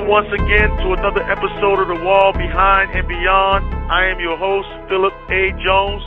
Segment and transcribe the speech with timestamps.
[0.00, 3.68] Welcome once again to another episode of The Wall Behind and Beyond.
[3.92, 5.52] I am your host, Phillip A.
[5.60, 6.00] Jones.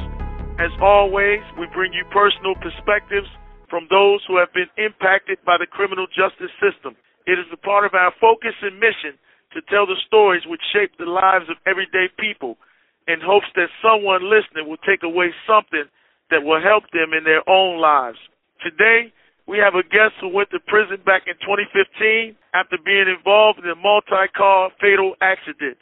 [0.58, 3.30] As always, we bring you personal perspectives
[3.70, 6.98] from those who have been impacted by the criminal justice system.
[7.30, 9.14] It is a part of our focus and mission
[9.54, 12.58] to tell the stories which shape the lives of everyday people
[13.06, 15.86] in hopes that someone listening will take away something
[16.34, 18.18] that will help them in their own lives.
[18.58, 19.14] Today,
[19.48, 23.68] we have a guest who went to prison back in 2015 after being involved in
[23.68, 25.76] a multi-car fatal accident.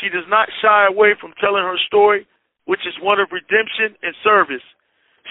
[0.00, 2.26] She does not shy away from telling her story,
[2.64, 4.64] which is one of redemption and service.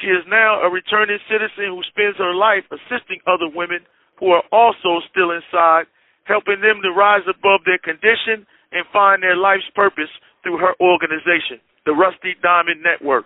[0.02, 3.86] She is now a returning citizen who spends her life assisting other women
[4.22, 5.90] who are also still inside,
[6.26, 10.10] helping them to rise above their condition and find their life's purpose
[10.42, 13.26] through her organization, the Rusty Diamond Network.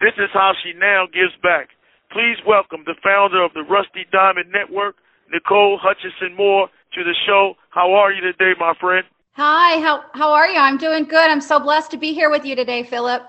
[0.00, 1.70] This is how she now gives back.
[2.12, 4.96] Please welcome the founder of the Rusty Diamond Network,
[5.32, 7.54] Nicole Hutchison Moore, to the show.
[7.70, 9.06] How are you today, my friend?
[9.32, 10.58] Hi, how, how are you?
[10.58, 11.30] I'm doing good.
[11.30, 13.22] I'm so blessed to be here with you today, Phillip.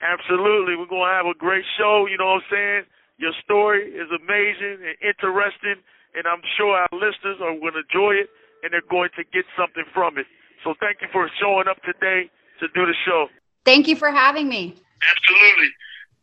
[0.00, 0.76] Absolutely.
[0.78, 2.06] We're going to have a great show.
[2.06, 2.82] You know what I'm saying?
[3.18, 5.82] Your story is amazing and interesting,
[6.14, 8.30] and I'm sure our listeners are going to enjoy it
[8.62, 10.26] and they're going to get something from it.
[10.62, 12.30] So thank you for showing up today
[12.60, 13.26] to do the show.
[13.64, 14.78] Thank you for having me.
[15.02, 15.70] Absolutely.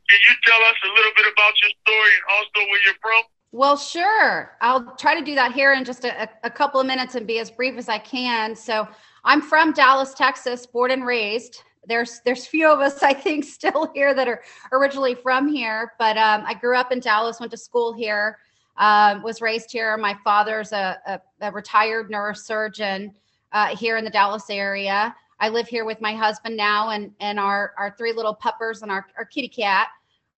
[0.10, 3.24] Can you tell us a little bit about your story and also where you're from?
[3.52, 4.58] Well, sure.
[4.62, 7.40] I'll try to do that here in just a, a couple of minutes and be
[7.40, 8.56] as brief as I can.
[8.56, 8.88] So,
[9.24, 13.92] I'm from Dallas, Texas, born and raised there's there's few of us I think still
[13.94, 17.58] here that are originally from here, but um, I grew up in Dallas, went to
[17.58, 18.38] school here,
[18.78, 19.96] um, was raised here.
[19.98, 23.14] My father's a, a, a retired neurosurgeon
[23.52, 25.16] uh, here in the Dallas area.
[25.40, 28.92] I live here with my husband now and and our our three little puppers and
[28.92, 29.90] our, our kitty cat.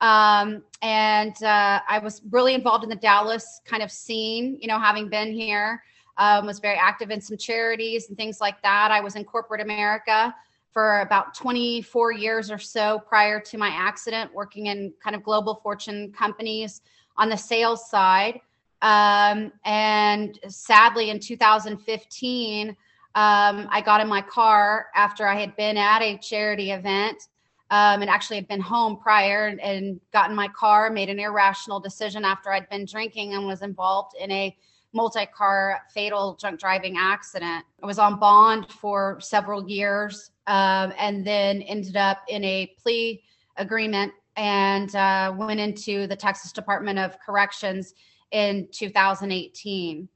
[0.01, 4.79] Um, and uh, I was really involved in the Dallas kind of scene, you know,
[4.79, 5.83] having been here.
[6.19, 8.91] Um, was very active in some charities and things like that.
[8.91, 10.35] I was in corporate America
[10.73, 15.55] for about 24 years or so prior to my accident, working in kind of global
[15.63, 16.83] fortune companies
[17.17, 18.41] on the sales side.
[18.83, 22.77] Um, and sadly, in 2015,
[23.17, 27.17] um, I got in my car after I had been at a charity event
[27.71, 31.19] um, and actually had been home prior and, and got in my car, made an
[31.19, 34.55] irrational decision after I'd been drinking and was involved in a
[34.93, 37.65] multi car fatal drunk driving accident.
[37.83, 43.23] I was on bond for several years um, and then ended up in a plea
[43.57, 47.95] agreement and uh, went into the Texas Department of Corrections
[48.31, 50.07] in 2018.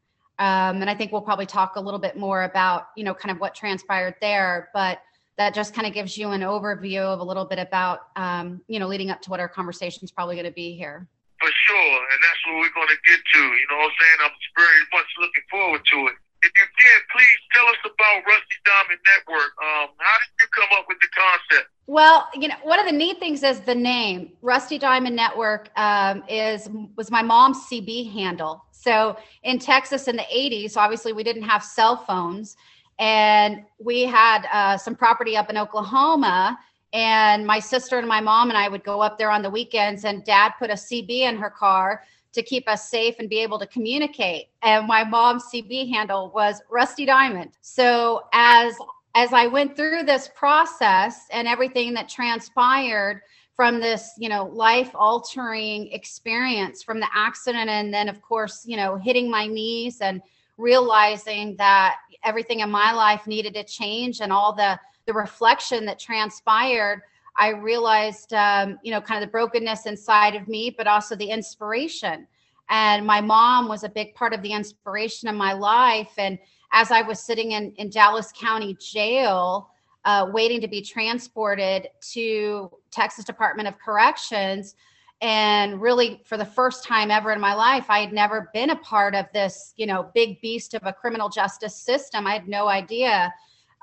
[0.40, 3.30] Um, and I think we'll probably talk a little bit more about, you know, kind
[3.30, 4.70] of what transpired there.
[4.72, 5.02] But
[5.36, 8.80] that just kind of gives you an overview of a little bit about, um, you
[8.80, 11.06] know, leading up to what our conversation is probably going to be here.
[11.38, 13.40] For sure, and that's what we're going to get to.
[13.40, 14.18] You know what I'm saying?
[14.24, 16.14] I'm very much looking forward to it.
[16.42, 19.52] If you can, please tell us about Rusty Diamond Network.
[19.60, 21.68] Um, how did you come up with the concept?
[21.86, 26.22] Well, you know, one of the neat things is the name Rusty Diamond Network um,
[26.28, 28.64] is was my mom's CB handle.
[28.80, 32.56] So in Texas in the '80s, obviously we didn't have cell phones,
[32.98, 36.58] and we had uh, some property up in Oklahoma.
[36.92, 40.04] And my sister and my mom and I would go up there on the weekends,
[40.04, 42.02] and Dad put a CB in her car
[42.32, 44.46] to keep us safe and be able to communicate.
[44.62, 47.52] And my mom's CB handle was Rusty Diamond.
[47.60, 48.76] So as
[49.16, 53.22] as I went through this process and everything that transpired
[53.60, 58.74] from this, you know, life altering experience from the accident and then of course, you
[58.74, 60.22] know, hitting my knees and
[60.56, 65.98] realizing that everything in my life needed to change and all the the reflection that
[65.98, 67.02] transpired
[67.36, 71.28] I realized, um, you know, kind of the brokenness inside of me, but also the
[71.28, 72.26] inspiration.
[72.70, 76.12] And my mom was a big part of the inspiration in my life.
[76.16, 76.38] And
[76.72, 79.68] as I was sitting in, in Dallas County Jail,
[80.04, 84.74] uh, waiting to be transported to Texas Department of Corrections,
[85.20, 88.76] and really for the first time ever in my life, I had never been a
[88.76, 92.26] part of this, you know, big beast of a criminal justice system.
[92.26, 93.32] I had no idea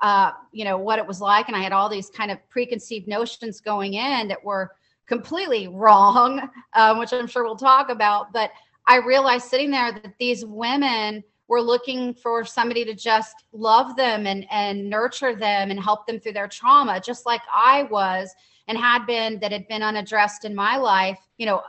[0.00, 1.48] uh, you know, what it was like.
[1.48, 4.72] And I had all these kind of preconceived notions going in that were
[5.06, 8.32] completely wrong, um, which I'm sure we'll talk about.
[8.32, 8.50] But
[8.86, 14.26] I realized sitting there that these women were looking for somebody to just love them
[14.26, 18.34] and, and nurture them and help them through their trauma, just like I was
[18.68, 21.62] and had been that had been unaddressed in my life, you know,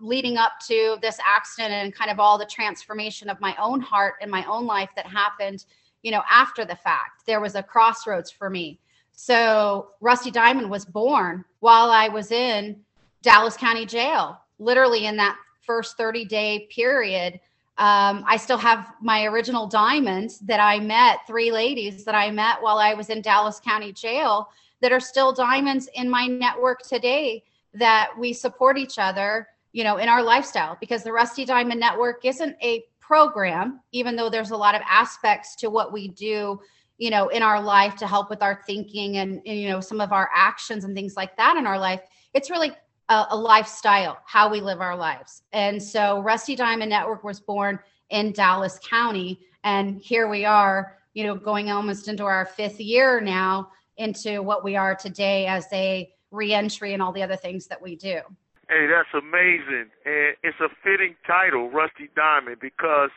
[0.00, 4.14] leading up to this accident and kind of all the transformation of my own heart
[4.20, 5.64] and my own life that happened
[6.06, 7.26] you know, after the fact.
[7.26, 8.78] There was a crossroads for me.
[9.10, 12.80] So Rusty Diamond was born while I was in
[13.22, 15.36] Dallas County Jail, literally in that
[15.66, 17.40] first 30 day period
[17.78, 22.62] Um, I still have my original diamonds that I met, three ladies that I met
[22.62, 24.48] while I was in Dallas County Jail
[24.80, 27.44] that are still diamonds in my network today
[27.74, 32.24] that we support each other, you know, in our lifestyle because the Rusty Diamond Network
[32.24, 36.58] isn't a program, even though there's a lot of aspects to what we do,
[36.96, 40.00] you know, in our life to help with our thinking and, and you know, some
[40.00, 42.00] of our actions and things like that in our life.
[42.32, 42.72] It's really
[43.08, 45.42] a, a lifestyle, how we live our lives.
[45.52, 47.78] And so Rusty Diamond Network was born
[48.10, 49.40] in Dallas County.
[49.64, 54.62] And here we are, you know, going almost into our fifth year now into what
[54.62, 58.20] we are today as a reentry and all the other things that we do.
[58.68, 59.90] Hey, that's amazing.
[60.04, 63.10] And it's a fitting title, Rusty Diamond, because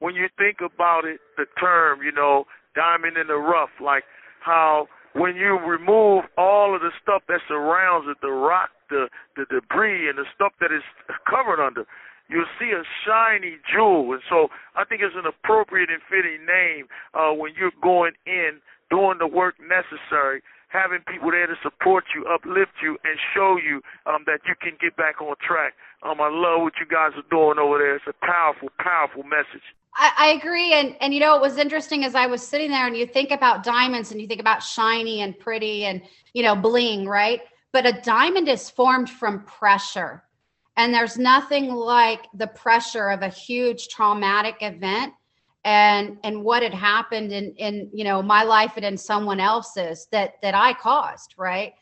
[0.00, 4.04] when you think about it, the term, you know, diamond in the rough, like
[4.40, 9.44] how when you remove all of the stuff that surrounds it, the rock, the, the
[9.50, 10.82] debris, and the stuff that is
[11.28, 11.86] covered under,
[12.28, 14.12] you'll see a shiny jewel.
[14.12, 18.60] And so I think it's an appropriate and fitting name uh, when you're going in,
[18.90, 23.80] doing the work necessary, having people there to support you, uplift you, and show you
[24.06, 25.74] um, that you can get back on track.
[26.02, 27.96] Um, I love what you guys are doing over there.
[27.96, 29.64] It's a powerful, powerful message.
[29.94, 30.72] I, I agree.
[30.74, 33.30] And and you know, it was interesting as I was sitting there and you think
[33.30, 36.02] about diamonds and you think about shiny and pretty and
[36.34, 37.40] you know, bling, right?
[37.72, 40.24] But a diamond is formed from pressure.
[40.76, 45.12] And there's nothing like the pressure of a huge traumatic event
[45.64, 50.06] and and what had happened in in you know my life and in someone else's
[50.12, 51.74] that that I caused, right?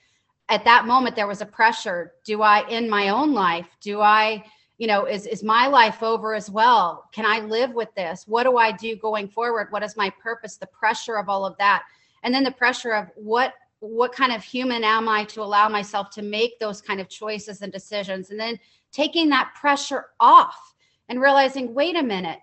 [0.49, 2.15] At that moment there was a pressure.
[2.25, 4.45] Do I in my own life, do I
[4.79, 8.45] you know is is my life over as well can i live with this what
[8.45, 11.85] do i do going forward what is my purpose the pressure of all of that
[12.23, 13.55] and then the pressure of what
[13.87, 17.63] what kind of human am i to allow myself to make those kind of choices
[17.63, 18.31] and decisions?
[18.31, 18.59] And then
[18.93, 20.75] taking that pressure off
[21.09, 22.39] and realizing wait a minute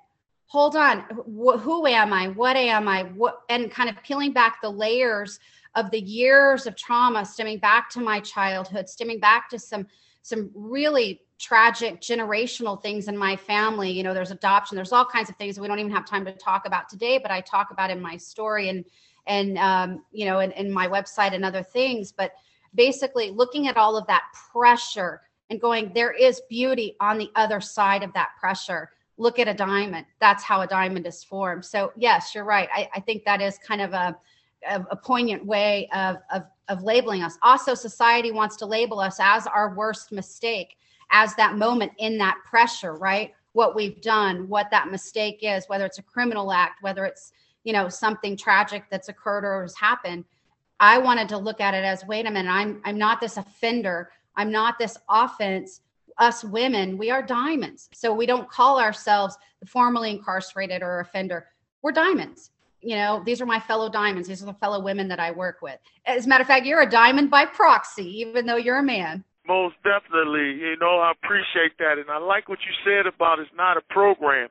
[0.54, 2.28] hold on wh- who am i?
[2.28, 3.04] What am i?
[3.04, 5.40] What and kind of peeling back the layers
[5.76, 9.88] of the years of trauma stemming back to my childhood stemming back to some
[10.22, 13.92] some really tragic generational things in my family.
[13.92, 16.24] You know, there's adoption, there's all kinds of things that we don't even have time
[16.26, 18.70] to talk about today, but I talk about in my story.
[18.70, 18.86] And
[19.28, 22.12] and um, you know, in, in my website and other things.
[22.12, 22.34] But
[22.76, 27.62] basically looking at all of that pressure and going, there is beauty on the other
[27.62, 28.90] side of that pressure.
[29.18, 30.06] Look at a diamond.
[30.20, 31.64] That's how a diamond is formed.
[31.64, 32.70] So yes, you're right.
[32.74, 34.18] I, I think that is kind of a
[34.70, 37.38] a, a poignant way of, of of labeling us.
[37.42, 40.78] Also, society wants to label us as our worst mistake
[41.12, 43.34] as that moment in that pressure, right?
[43.52, 47.34] What we've done, what that mistake is, whether it's a criminal act, whether it's,
[47.64, 50.26] you know, something tragic that's occurred or has happened.
[50.80, 54.12] I wanted to look at it as wait a minute, I'm I'm not this offender.
[54.36, 55.82] I'm not this offense.
[56.18, 57.90] Us women, we are diamonds.
[57.94, 61.48] So we don't call ourselves the formerly incarcerated or offender.
[61.82, 62.52] We're diamonds.
[62.82, 64.28] You know, these are my fellow diamonds.
[64.28, 65.80] These are the fellow women that I work with.
[66.06, 69.24] As a matter of fact, you're a diamond by proxy, even though you're a man.
[69.48, 70.60] Most definitely.
[70.60, 71.98] You know, I appreciate that.
[71.98, 74.50] And I like what you said about it's not a program.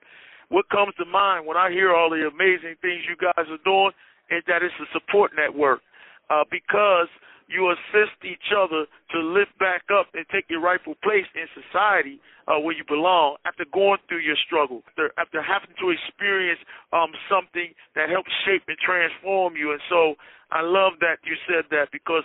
[0.52, 3.96] What comes to mind when I hear all the amazing things you guys are doing
[4.28, 5.80] is that it's a support network.
[6.28, 7.08] Uh, because
[7.48, 12.20] you assist each other to lift back up and take your rightful place in society
[12.48, 16.60] uh, where you belong after going through your struggle, after, after having to experience
[16.92, 19.72] um, something that helps shape and transform you.
[19.72, 20.20] And so
[20.52, 22.24] I love that you said that because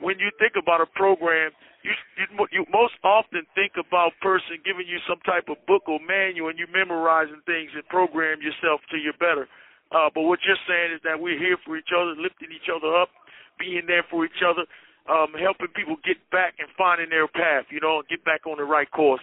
[0.00, 1.52] when you think about a program,
[1.82, 5.98] you, you you most often think about person giving you some type of book or
[6.00, 9.48] manual and you memorizing things and program yourself to your better.
[9.92, 12.96] Uh, but what you're saying is that we're here for each other, lifting each other
[12.96, 13.10] up,
[13.58, 14.64] being there for each other,
[15.10, 18.64] um, helping people get back and finding their path, you know, get back on the
[18.64, 19.22] right course.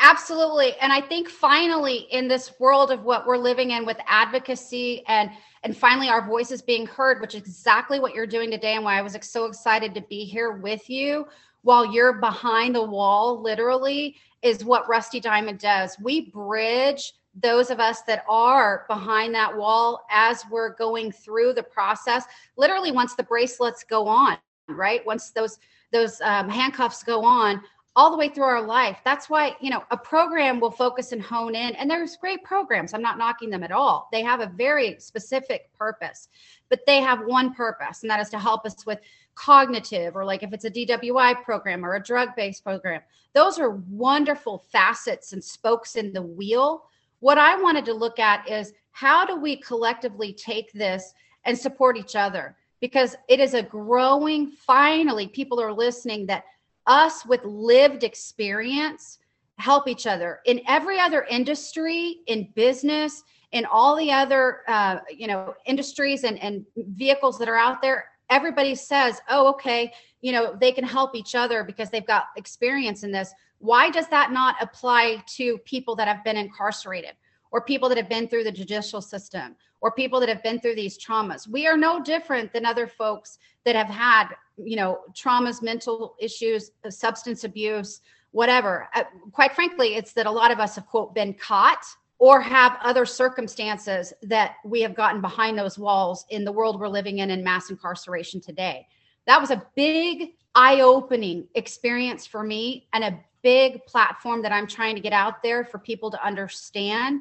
[0.00, 0.74] Absolutely.
[0.80, 5.30] And I think finally in this world of what we're living in with advocacy and
[5.62, 8.98] and finally our voices being heard, which is exactly what you're doing today and why
[8.98, 11.26] I was so excited to be here with you
[11.64, 15.98] while you're behind the wall, literally, is what Rusty Diamond does.
[15.98, 21.62] We bridge those of us that are behind that wall as we're going through the
[21.62, 22.24] process.
[22.56, 24.36] Literally, once the bracelets go on,
[24.68, 25.04] right?
[25.04, 25.58] Once those
[25.90, 27.62] those um, handcuffs go on,
[27.96, 28.98] all the way through our life.
[29.04, 31.76] That's why, you know, a program will focus and hone in.
[31.76, 32.92] And there's great programs.
[32.92, 34.08] I'm not knocking them at all.
[34.10, 36.28] They have a very specific purpose,
[36.70, 38.98] but they have one purpose, and that is to help us with
[39.36, 43.00] cognitive or like if it's a DWI program or a drug based program.
[43.32, 46.84] Those are wonderful facets and spokes in the wheel.
[47.20, 51.96] What I wanted to look at is how do we collectively take this and support
[51.96, 52.56] each other?
[52.80, 56.44] Because it is a growing, finally, people are listening that
[56.86, 59.18] us with lived experience
[59.58, 63.22] help each other in every other industry in business
[63.52, 68.06] in all the other uh, you know industries and, and vehicles that are out there
[68.30, 69.92] everybody says oh okay
[70.24, 73.30] you know they can help each other because they've got experience in this.
[73.58, 77.12] Why does that not apply to people that have been incarcerated
[77.50, 80.74] or people that have been through the judicial system or people that have been through
[80.74, 81.46] these traumas.
[81.46, 86.70] We are no different than other folks that have had you know traumas mental issues
[86.88, 88.00] substance abuse
[88.30, 88.88] whatever.
[88.94, 91.84] Uh, quite frankly it's that a lot of us have quote been caught
[92.18, 96.88] or have other circumstances that we have gotten behind those walls in the world we're
[96.88, 98.86] living in in mass incarceration today.
[99.26, 104.66] That was a big eye opening experience for me and a big platform that I'm
[104.66, 107.20] trying to get out there for people to understand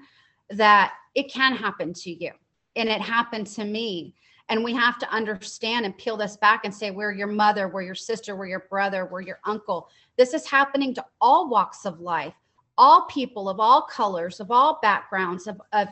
[0.52, 2.32] that it can happen to you
[2.76, 4.16] and it happened to me.
[4.50, 7.84] And we have to understand and peel this back and say, we're your mother, we're
[7.84, 9.90] your sister, we're your brother, we're your uncle.
[10.18, 12.36] This is happening to all walks of life
[12.78, 15.88] all people of all colors, of all backgrounds, of, of,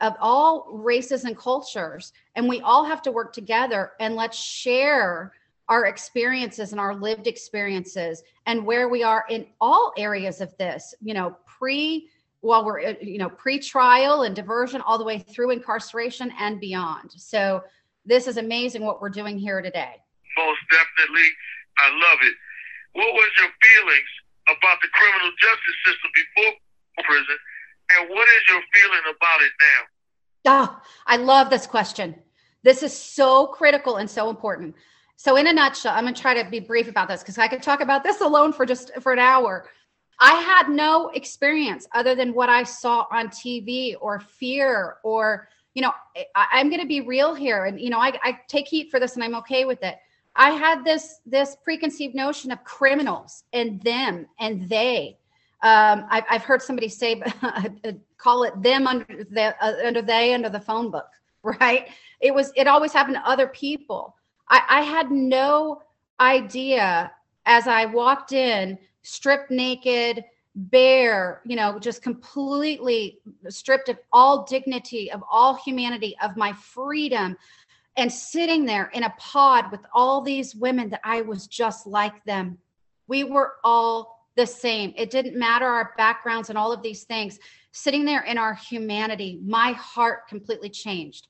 [0.00, 2.12] of all races and cultures.
[2.36, 5.32] And we all have to work together and let's share
[5.68, 10.94] our experiences and our lived experiences and where we are in all areas of this,
[11.00, 12.08] you know, pre
[12.40, 17.10] while we're uh, you know pre-trial and diversion all the way through incarceration and beyond.
[17.12, 17.62] So
[18.04, 19.96] this is amazing what we're doing here today.
[20.36, 21.28] Most definitely.
[21.78, 22.34] I love it.
[22.92, 24.10] What was your feelings
[24.48, 26.52] about the criminal justice system before
[27.04, 27.36] prison,
[27.96, 29.80] and what is your feeling about it now?
[30.46, 32.14] Oh, I love this question.
[32.62, 34.74] This is so critical and so important.
[35.16, 37.48] So, in a nutshell, I'm going to try to be brief about this because I
[37.48, 39.68] could talk about this alone for just for an hour.
[40.20, 45.82] I had no experience other than what I saw on TV or fear or you
[45.82, 45.92] know
[46.34, 49.00] I, am going to be real here and you know I, I take heat for
[49.00, 49.96] this and I'm okay with it.
[50.36, 55.16] I had this this preconceived notion of criminals and them and they.
[55.62, 57.22] Um, I've, I've heard somebody say,
[58.18, 61.08] call it them under the uh, under they under the phone book,
[61.42, 61.88] right?
[62.20, 64.16] It was it always happened to other people.
[64.48, 65.82] I, I had no
[66.18, 67.10] idea
[67.46, 75.10] as I walked in, stripped naked, bare, you know, just completely stripped of all dignity,
[75.10, 77.36] of all humanity, of my freedom,
[77.96, 82.24] and sitting there in a pod with all these women that I was just like
[82.24, 82.58] them.
[83.06, 84.94] We were all the same.
[84.96, 87.38] It didn't matter our backgrounds and all of these things.
[87.72, 91.28] Sitting there in our humanity, my heart completely changed.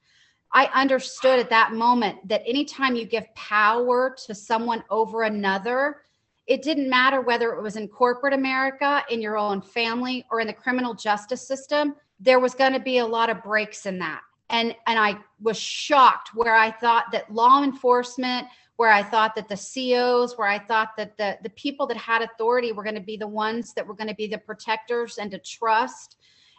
[0.53, 6.03] I understood at that moment that anytime you give power to someone over another,
[6.51, 10.47] it didn't matter whether it was in corporate America, in your own family, or in
[10.47, 14.21] the criminal justice system, there was going to be a lot of breaks in that
[14.51, 19.49] and and I was shocked where I thought that law enforcement, where I thought that
[19.49, 23.01] the COs, where I thought that the the people that had authority were going to
[23.01, 26.17] be the ones that were going to be the protectors and to trust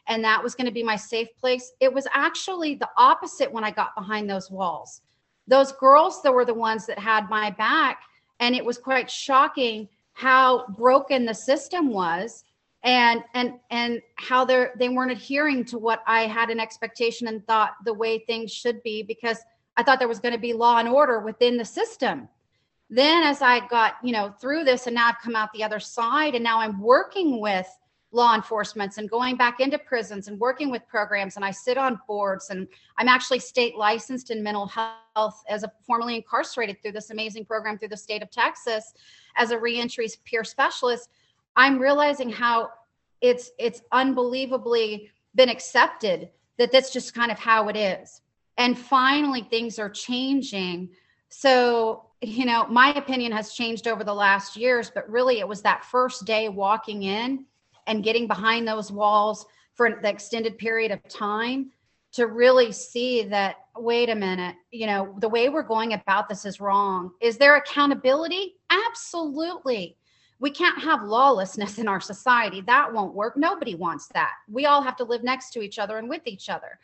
[0.07, 1.73] and that was going to be my safe place.
[1.79, 5.01] It was actually the opposite when I got behind those walls.
[5.47, 8.01] Those girls that were the ones that had my back
[8.41, 12.43] and it was quite shocking how broken the system was
[12.83, 17.45] and and and how they're they weren't adhering to what i had an expectation and
[17.47, 19.37] thought the way things should be because
[19.77, 22.27] i thought there was going to be law and order within the system.
[22.89, 25.79] Then as i got you know through this and now i've come out the other
[25.79, 27.67] side and now i'm working with
[28.11, 31.99] law enforcement and going back into prisons and working with programs and i sit on
[32.07, 37.09] boards and i'm actually state licensed in mental health as a formerly incarcerated through this
[37.09, 38.93] amazing program through the state of texas
[39.37, 41.09] as a reentry peer specialist
[41.55, 42.71] I'm realizing how
[43.21, 48.21] it's it's unbelievably been accepted that that's just kind of how it is.
[48.57, 50.89] And finally things are changing.
[51.29, 55.61] So, you know, my opinion has changed over the last years, but really it was
[55.61, 57.45] that first day walking in
[57.87, 61.71] and getting behind those walls for the extended period of time
[62.13, 66.45] to really see that wait a minute you know the way we're going about this
[66.45, 69.95] is wrong is there accountability absolutely
[70.41, 72.61] we can't have lawlessness in our society.
[72.61, 73.37] That won't work.
[73.37, 74.33] Nobody wants that.
[74.49, 76.79] We all have to live next to each other and with each other.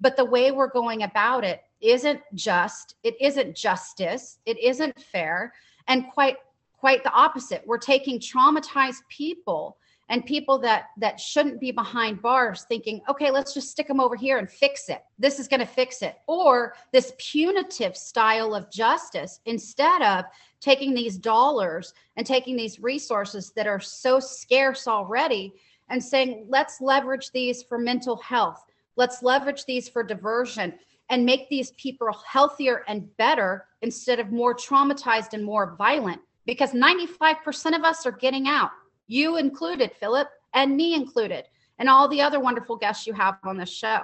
[0.00, 5.52] But the way we're going about it isn't just, it isn't justice, it isn't fair,
[5.86, 6.38] and quite
[6.78, 7.62] quite the opposite.
[7.66, 9.76] We're taking traumatized people
[10.08, 14.16] and people that that shouldn't be behind bars thinking okay let's just stick them over
[14.16, 18.70] here and fix it this is going to fix it or this punitive style of
[18.70, 20.24] justice instead of
[20.62, 25.52] taking these dollars and taking these resources that are so scarce already
[25.90, 28.64] and saying, let's leverage these for mental health.
[28.96, 30.72] Let's leverage these for diversion
[31.10, 36.20] and make these people healthier and better instead of more traumatized and more violent.
[36.46, 38.70] Because 95% of us are getting out,
[39.12, 40.28] you included, Phillip.
[40.54, 41.44] and me included,
[41.78, 44.02] and all the other wonderful guests you have on the show.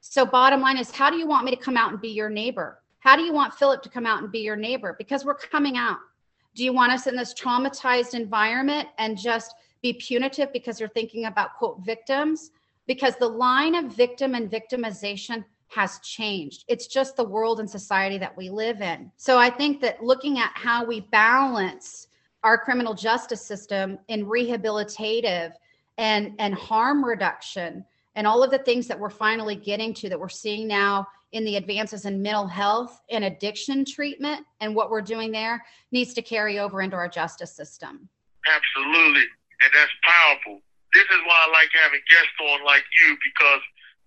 [0.00, 2.28] So, bottom line is, how do you want me to come out and be your
[2.28, 2.82] neighbor?
[3.00, 4.94] How do you want Phillip to come out and be your neighbor?
[4.98, 5.98] Because we're coming out.
[6.54, 11.24] Do you want us in this traumatized environment and just be punitive because you're thinking
[11.26, 12.50] about, quote, victims?
[12.86, 16.64] Because the line of victim and victimization has changed.
[16.68, 19.10] It's just the world and society that we live in.
[19.16, 22.08] So I think that looking at how we balance
[22.44, 25.52] our criminal justice system in rehabilitative
[25.98, 27.84] and and harm reduction
[28.14, 31.44] and all of the things that we're finally getting to that we're seeing now in
[31.44, 36.22] the advances in mental health and addiction treatment and what we're doing there needs to
[36.22, 38.08] carry over into our justice system.
[38.46, 39.26] Absolutely.
[39.62, 40.60] And that's powerful.
[40.94, 43.60] This is why I like having guests on like you because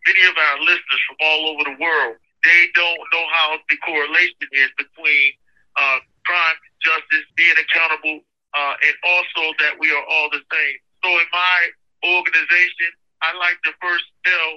[0.08, 2.15] many of our listeners from all over the world,
[2.46, 5.34] they don't know how the correlation is between
[5.75, 8.19] uh, crime, justice, being accountable,
[8.51, 10.77] uh, and also that we are all the same.
[11.03, 11.60] So in my
[12.03, 12.91] organization,
[13.24, 14.51] I like to first tell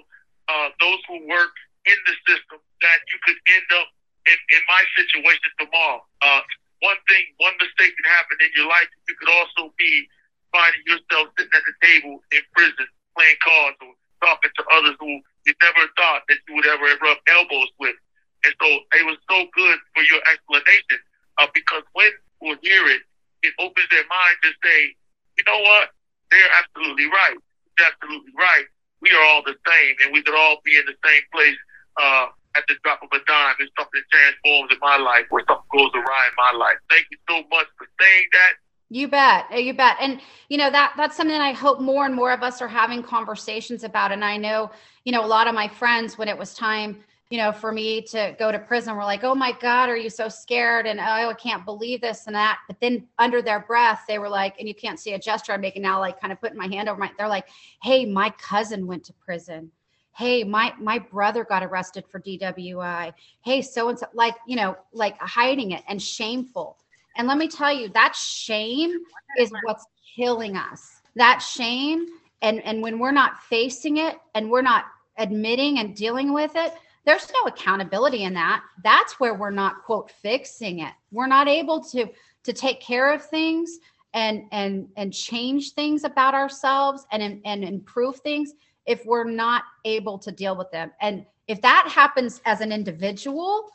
[0.51, 1.55] uh, those who work
[1.87, 3.89] in the system that you could end up
[4.27, 6.03] in, in my situation tomorrow.
[6.21, 6.43] Uh,
[6.83, 10.09] one thing, one mistake can happen in your life, you could also be
[10.51, 13.93] finding yourself sitting at the table in prison playing cards or
[14.25, 17.97] talking to others who you never thought that you would ever rub elbows with.
[18.45, 20.99] And so it was so good for your explanation
[21.41, 23.03] uh, because when people hear it,
[23.43, 24.93] it opens their mind to say,
[25.39, 25.91] you know what?
[26.31, 27.37] They're absolutely right.
[27.77, 28.67] They're absolutely right.
[29.01, 31.57] We are all the same and we could all be in the same place
[31.97, 35.71] uh, at the drop of a dime if something transforms in my life or something
[35.73, 36.77] goes awry in my life.
[36.91, 38.53] Thank you so much for saying that.
[38.91, 39.47] You bet.
[39.53, 39.97] You bet.
[40.01, 43.03] And you know that that's something I hope more and more of us are having
[43.03, 44.11] conversations about.
[44.11, 44.71] And I know,
[45.05, 48.03] you know, a lot of my friends when it was time, you know, for me
[48.03, 50.99] to go to prison we were like, "Oh my god, are you so scared?" and
[51.01, 54.59] "Oh, I can't believe this and that." But then under their breath, they were like,
[54.59, 56.89] and you can't see a gesture I'm making now like kind of putting my hand
[56.89, 57.49] over my they're like,
[57.83, 59.71] "Hey, my cousin went to prison."
[60.13, 64.77] hey my my brother got arrested for dwi hey so and so like you know
[64.93, 66.77] like hiding it and shameful
[67.17, 68.99] and let me tell you that shame
[69.39, 72.07] is what's killing us that shame
[72.43, 74.87] and and when we're not facing it and we're not
[75.19, 76.75] admitting and dealing with it
[77.11, 81.83] there's no accountability in that that's where we're not quote fixing it we're not able
[81.83, 82.07] to
[82.45, 83.79] to take care of things
[84.15, 88.53] and and and change things about ourselves and and improve things
[88.87, 90.91] if we're not able to deal with them.
[91.01, 93.71] And if that happens as an individual,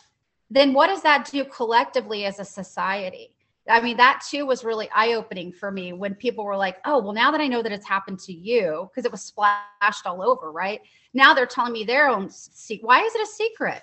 [0.50, 3.35] then what does that do collectively as a society?
[3.68, 7.02] I mean, that too was really eye opening for me when people were like, oh,
[7.02, 10.22] well, now that I know that it's happened to you, because it was splashed all
[10.22, 10.82] over, right?
[11.14, 12.86] Now they're telling me their own secret.
[12.86, 13.82] Why is it a secret?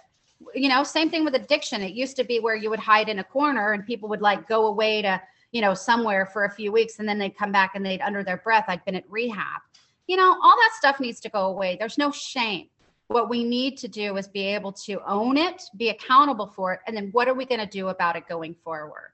[0.55, 1.83] You know, same thing with addiction.
[1.83, 4.49] It used to be where you would hide in a corner and people would like
[4.49, 7.73] go away to, you know, somewhere for a few weeks and then they'd come back
[7.75, 9.63] and they'd under their breath, I'd been at rehab
[10.07, 11.77] you know, all that stuff needs to go away.
[11.79, 12.69] There's no shame.
[13.09, 16.81] What we need to do is be able to own it, be accountable for it,
[16.87, 19.12] and then what are we going to do about it going forward?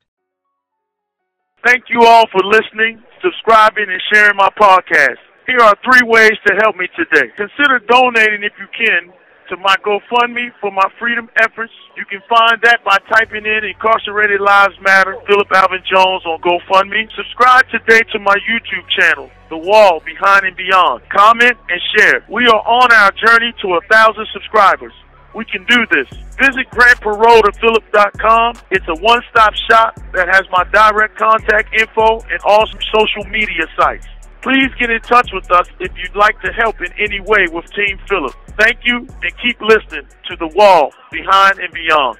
[1.64, 5.18] Thank you all for listening, subscribing, and sharing my podcast.
[5.47, 7.33] Here are three ways to help me today.
[7.37, 9.12] Consider donating if you can
[9.51, 11.73] to my GoFundMe for my freedom efforts.
[11.97, 17.11] You can find that by typing in Incarcerated Lives Matter, Phillip Alvin Jones on GoFundMe.
[17.16, 21.03] Subscribe today to my YouTube channel, The Wall Behind and Beyond.
[21.11, 22.25] Comment and share.
[22.31, 24.92] We are on our journey to a thousand subscribers.
[25.38, 26.11] We can do this.
[26.35, 28.59] Visit grantparole.philip.com.
[28.74, 34.03] It's a one-stop shop that has my direct contact info and all social media sites.
[34.42, 37.70] Please get in touch with us if you'd like to help in any way with
[37.70, 38.35] Team Phillip.
[38.59, 42.18] Thank you and keep listening to The Wall Behind and Beyond.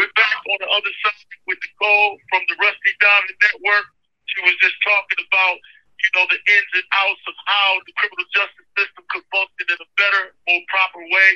[0.00, 3.84] We're back on the other side with Nicole from the Rusty Diamond Network.
[4.32, 5.60] She was just talking about,
[6.00, 9.78] you know, the ins and outs of how the criminal justice system could function in
[9.78, 11.30] a better, more proper way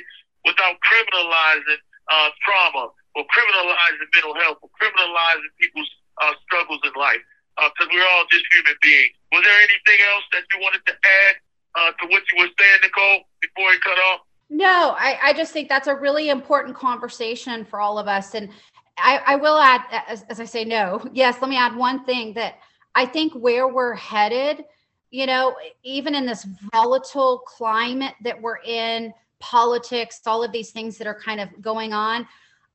[0.45, 7.23] without criminalizing uh, trauma or criminalizing mental health or criminalizing people's uh, struggles in life
[7.57, 9.15] because uh, we're all just human beings.
[9.33, 11.35] Was there anything else that you wanted to add
[11.75, 14.21] uh, to what you were saying, Nicole, before it cut off?
[14.51, 18.35] No, I, I just think that's a really important conversation for all of us.
[18.35, 18.51] And
[18.99, 22.35] I, I will add, as, as I say, no, yes, let me add one thing
[22.35, 22.59] that
[22.95, 24.65] I think where we're headed,
[25.11, 30.97] you know, even in this volatile climate that we're in, politics, all of these things
[30.99, 32.27] that are kind of going on,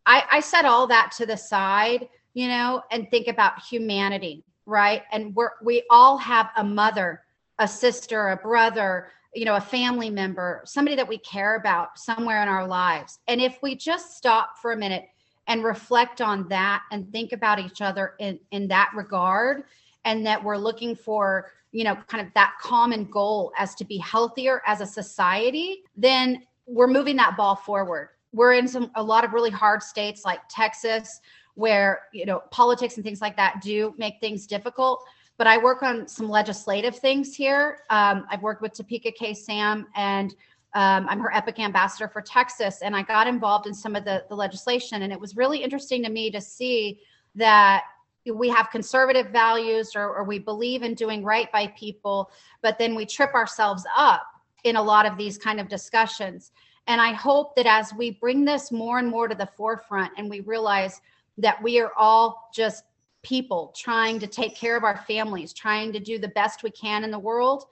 [0.06, 5.04] I, I set all that to the side, you know, and think about humanity right?
[5.12, 7.24] And we're we all have a mother,
[7.58, 12.42] a sister, a brother, you know, a family member, somebody that we care about somewhere
[12.44, 13.20] in our lives.
[13.28, 15.10] And if we just stop for a minute
[15.48, 19.64] and reflect on that and think about each other in in that regard
[20.06, 23.98] and that we're looking for you know kind of that common goal as to be
[23.98, 28.10] healthier as a society then we're moving that ball forward.
[28.32, 31.20] We're in some a lot of really hard states like texas
[31.56, 35.04] where you know politics and things like that do make things difficult.
[35.38, 37.80] But i work on some legislative things here.
[37.90, 40.36] Um, i've worked with Topeka K Sam and
[40.76, 44.24] um, i'm her epic ambassador for texas and i got involved in some of the,
[44.30, 45.02] the legislation.
[45.02, 47.00] And it was really interesting to me to see
[47.34, 47.86] that
[48.26, 52.96] we have conservative values or, or we believe in doing right by people, but then
[52.96, 54.26] we trip ourselves up
[54.64, 56.52] in a lot of these kind of discussions.
[56.88, 60.30] And I hope that as we bring this more and more to the forefront and
[60.30, 61.02] we realize
[61.38, 62.84] that we are all just
[63.22, 67.04] people trying to take care of our families, trying to do the best we can
[67.04, 67.66] in the world,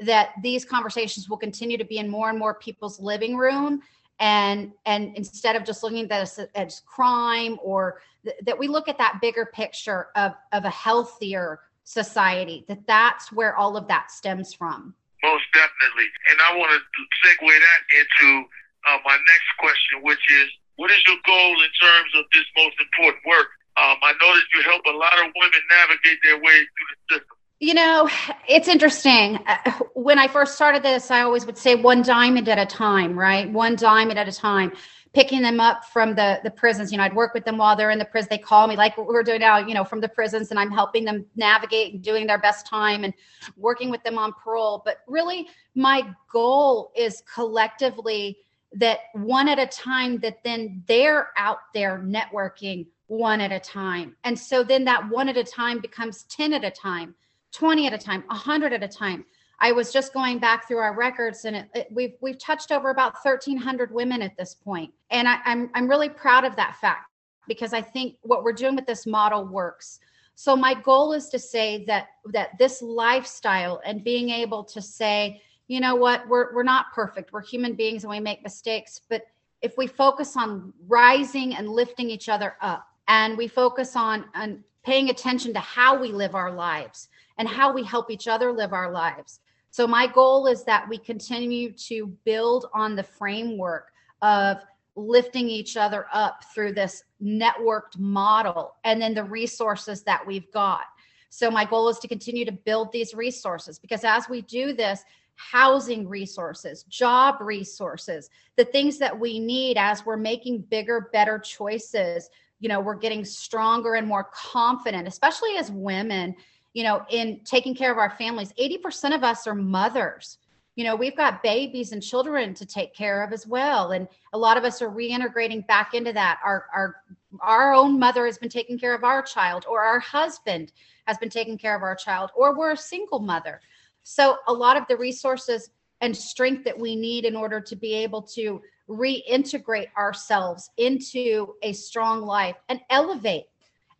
[0.00, 3.82] that these conversations will continue to be in more and more people's living room
[4.20, 8.68] and and instead of just looking at that as, as crime or th- that we
[8.68, 13.88] look at that bigger picture of of a healthier society that that's where all of
[13.88, 14.94] that stems from.
[15.22, 16.08] Most definitely.
[16.30, 18.46] And i want to segue that into
[18.88, 22.76] uh, my next question which is what is your goal in terms of this most
[22.78, 23.48] important work?
[23.78, 27.37] Um, i that you help a lot of women navigate their way through the system
[27.60, 28.08] you know,
[28.48, 29.38] it's interesting.
[29.46, 33.18] Uh, when I first started this, I always would say one diamond at a time,
[33.18, 33.50] right?
[33.50, 34.72] One diamond at a time,
[35.12, 36.92] picking them up from the the prisons.
[36.92, 38.28] You know, I'd work with them while they're in the prison.
[38.30, 40.70] They call me like what we're doing now, you know, from the prisons, and I'm
[40.70, 43.12] helping them navigate and doing their best time and
[43.56, 44.82] working with them on parole.
[44.84, 48.38] But really, my goal is collectively
[48.74, 54.14] that one at a time that then they're out there networking one at a time.
[54.22, 57.14] And so then that one at a time becomes 10 at a time
[57.52, 59.24] 20 at a time, 100 at a time.
[59.60, 62.90] I was just going back through our records, and it, it, we've we've touched over
[62.90, 67.10] about 1,300 women at this point, and I, I'm I'm really proud of that fact
[67.48, 69.98] because I think what we're doing with this model works.
[70.36, 75.42] So my goal is to say that that this lifestyle and being able to say,
[75.66, 77.32] you know what, we're we're not perfect.
[77.32, 79.26] We're human beings and we make mistakes, but
[79.60, 84.62] if we focus on rising and lifting each other up, and we focus on on
[84.84, 88.72] paying attention to how we live our lives and how we help each other live
[88.72, 89.40] our lives.
[89.70, 94.58] So, my goal is that we continue to build on the framework of
[94.96, 100.84] lifting each other up through this networked model and then the resources that we've got.
[101.30, 105.04] So, my goal is to continue to build these resources because as we do this,
[105.36, 112.28] housing resources, job resources, the things that we need as we're making bigger, better choices,
[112.58, 116.34] you know, we're getting stronger and more confident, especially as women
[116.74, 118.52] you know, in taking care of our families.
[118.60, 120.38] 80% of us are mothers.
[120.76, 123.92] You know, we've got babies and children to take care of as well.
[123.92, 126.38] And a lot of us are reintegrating back into that.
[126.44, 126.96] Our our
[127.40, 130.72] our own mother has been taking care of our child, or our husband
[131.06, 133.60] has been taking care of our child, or we're a single mother.
[134.04, 137.94] So a lot of the resources and strength that we need in order to be
[137.94, 143.46] able to reintegrate ourselves into a strong life and elevate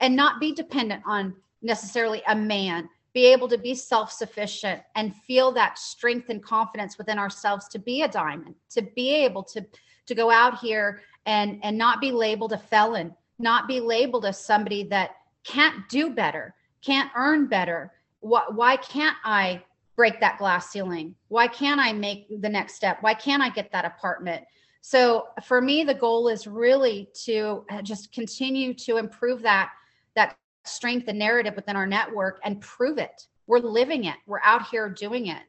[0.01, 5.51] and not be dependent on necessarily a man be able to be self-sufficient and feel
[5.51, 9.65] that strength and confidence within ourselves to be a diamond to be able to
[10.07, 14.39] to go out here and and not be labeled a felon not be labeled as
[14.39, 15.11] somebody that
[15.45, 17.93] can't do better can't earn better.
[18.21, 19.63] Why, why can't i
[19.97, 21.15] break that glass ceiling?
[21.29, 22.99] Why can't i make the next step?
[23.01, 24.45] Why can't i get that apartment?
[24.81, 29.71] So for me the goal is really to just continue to improve that
[30.15, 30.37] that
[30.69, 33.27] strength and narrative within our network and prove it.
[33.47, 34.17] We're living it.
[34.27, 35.43] We're out here doing it.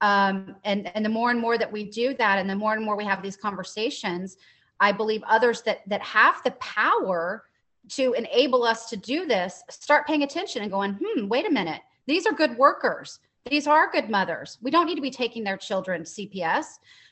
[0.00, 2.84] Um, and and the more and more that we do that, and the more and
[2.84, 4.36] more we have these conversations,
[4.80, 7.44] I believe others that that have the power
[7.90, 11.80] to enable us to do this start paying attention and going, hmm, wait a minute,
[12.06, 13.20] these are good workers.
[13.46, 14.58] These are good mothers.
[14.62, 16.64] We don't need to be taking their children CPS.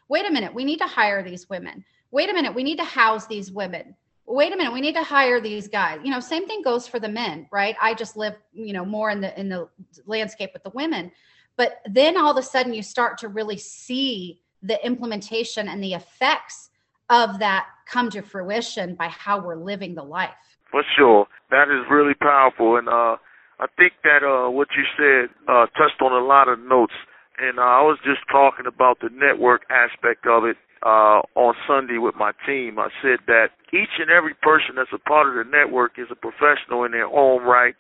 [0.09, 1.85] Wait a minute, we need to hire these women.
[2.11, 3.95] Wait a minute, we need to house these women
[4.33, 6.01] wait a minute we need to hire these guys.
[6.03, 7.77] You know same thing goes for the men right?
[7.81, 9.69] I just live you know more in the in the
[10.07, 11.13] landscape with the women.
[11.57, 15.95] But then all of a sudden you start to really see the implementation and the
[15.95, 16.71] effects
[17.11, 20.57] of that come to fruition by how we're living the life.
[20.71, 21.27] For sure.
[21.51, 22.77] That is really powerful.
[22.77, 23.17] And uh
[23.61, 26.95] i think that uh what you said uh touched on a lot of notes.
[27.39, 31.99] And uh, i was just talking about the network aspect of it uh, on Sunday
[31.99, 32.79] with my team.
[32.79, 36.17] I said that each and every person that's a part of the network is a
[36.17, 37.75] professional in their own right,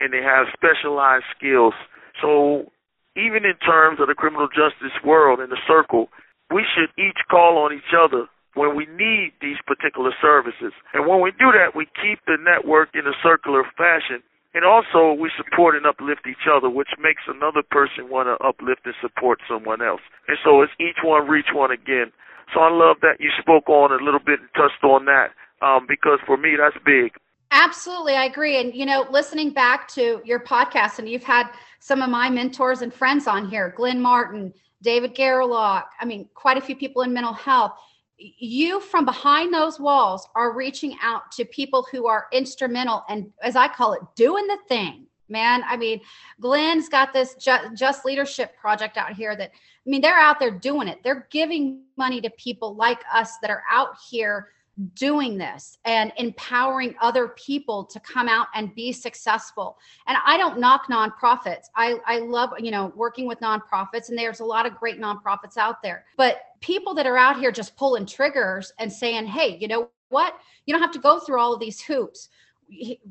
[0.00, 1.74] and they have specialized skills.
[2.22, 2.70] So
[3.16, 6.08] even in terms of the criminal justice world and the circle,
[6.52, 10.72] we should each call on each other when we need these particular services.
[10.94, 14.22] And when we do that, we keep the network in a circular fashion
[14.54, 18.86] And also, we support and uplift each other, which makes another person want to uplift
[18.86, 20.00] and support someone else.
[20.28, 22.12] And so it's each one reach one again.
[22.52, 25.30] So I love that you spoke on a little bit and touched on that
[25.62, 27.12] um, because for me, that's big.
[27.50, 28.60] Absolutely, I agree.
[28.60, 32.82] And you know, listening back to your podcast, and you've had some of my mentors
[32.82, 34.52] and friends on here, Glenn Martin,
[34.82, 35.84] David Gerlach.
[36.00, 37.72] I mean, quite a few people in mental health.
[38.18, 43.56] You from behind those walls are reaching out to people who are instrumental and, as
[43.56, 45.06] I call it, doing the thing.
[45.28, 46.00] Man, I mean,
[46.40, 50.88] Glenn's got this just, leadership project out here that, I mean, they're out there doing
[50.88, 50.98] it.
[51.02, 54.48] They're giving money to people like us that are out here
[54.94, 59.78] doing this and empowering other people to come out and be successful.
[60.08, 61.66] And I don't knock nonprofits.
[61.76, 65.56] I, I love, you know, working with nonprofits and there's a lot of great nonprofits
[65.56, 66.04] out there.
[66.16, 70.34] But people that are out here just pulling triggers and saying, hey, you know what?
[70.66, 72.28] You don't have to go through all of these hoops.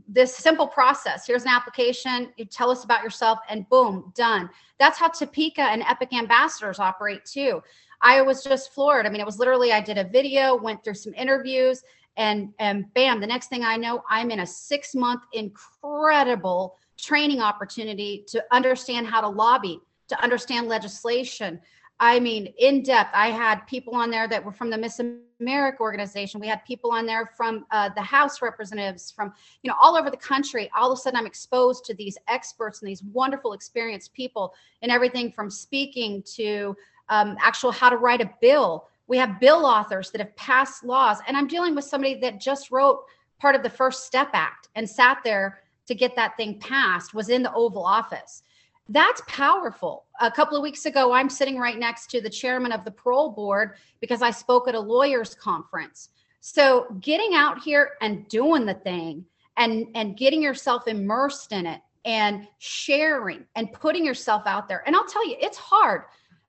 [0.07, 1.25] This simple process.
[1.27, 2.33] Here's an application.
[2.37, 4.49] You tell us about yourself, and boom, done.
[4.79, 7.61] That's how Topeka and Epic Ambassadors operate too.
[8.01, 9.05] I was just floored.
[9.05, 11.83] I mean, it was literally I did a video, went through some interviews,
[12.17, 17.41] and and bam, the next thing I know, I'm in a six month incredible training
[17.41, 21.59] opportunity to understand how to lobby, to understand legislation.
[21.99, 23.11] I mean, in depth.
[23.13, 24.99] I had people on there that were from the Miss
[25.39, 26.39] America organization.
[26.39, 30.09] We had people on there from uh, the House representatives from, you know, all over
[30.09, 30.69] the country.
[30.75, 34.89] All of a sudden, I'm exposed to these experts and these wonderful, experienced people in
[34.89, 36.75] everything from speaking to
[37.09, 38.87] um, actual how to write a bill.
[39.07, 41.19] We have bill authors that have passed laws.
[41.27, 43.03] And I'm dealing with somebody that just wrote
[43.39, 47.29] part of the First Step Act and sat there to get that thing passed, was
[47.29, 48.43] in the Oval Office.
[48.89, 50.05] That's powerful.
[50.19, 53.31] A couple of weeks ago, I'm sitting right next to the chairman of the parole
[53.31, 56.09] board because I spoke at a lawyers conference.
[56.41, 61.81] So getting out here and doing the thing and and getting yourself immersed in it
[62.03, 64.83] and sharing and putting yourself out there.
[64.85, 66.03] And I'll tell you, it's hard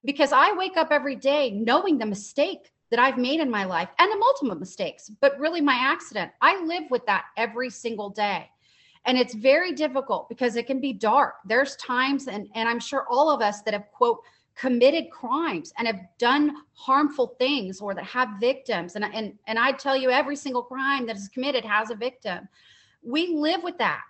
[0.04, 3.88] because I wake up every day knowing the mistake that I've made in my life
[3.98, 6.32] and the multiple mistakes, but really my accident.
[6.40, 8.50] I live with that every single day.
[9.06, 11.34] And it's very difficult because it can be dark.
[11.44, 14.20] There's times, and, and I'm sure all of us that have, quote,
[14.56, 18.94] committed crimes and have done harmful things or that have victims.
[18.94, 22.48] And, and, and I tell you, every single crime that is committed has a victim.
[23.02, 24.02] We live with that.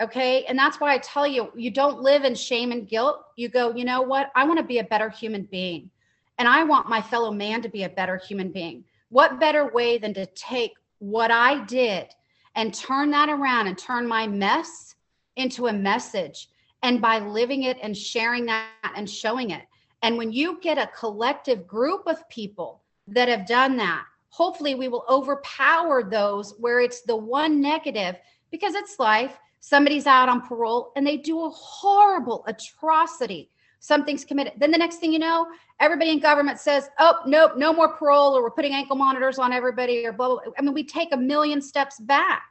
[0.00, 0.44] Okay.
[0.44, 3.24] And that's why I tell you, you don't live in shame and guilt.
[3.36, 4.30] You go, you know what?
[4.34, 5.90] I want to be a better human being.
[6.38, 8.84] And I want my fellow man to be a better human being.
[9.08, 12.08] What better way than to take what I did
[12.56, 14.94] and turn that around and turn my mess
[15.36, 16.48] into a message?
[16.82, 19.62] And by living it and sharing that and showing it.
[20.02, 24.88] And when you get a collective group of people that have done that, hopefully we
[24.88, 28.16] will overpower those where it's the one negative
[28.50, 34.54] because it's life somebody's out on parole and they do a horrible atrocity something's committed.
[34.58, 35.46] Then the next thing you know
[35.80, 39.52] everybody in government says oh nope no more parole or we're putting ankle monitors on
[39.52, 42.44] everybody or blah blah, i mean we take a million steps back